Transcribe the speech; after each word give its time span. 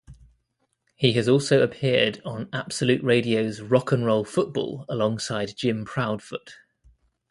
He 0.95 1.13
has 1.13 1.29
also 1.29 1.61
appeared 1.61 2.23
on 2.25 2.49
Absolute 2.51 3.03
Radio's 3.03 3.59
Rock'n'Roll 3.61 4.25
Football 4.25 4.83
alongside 4.89 5.55
Jim 5.55 5.85
Proudfoot. 5.85 6.55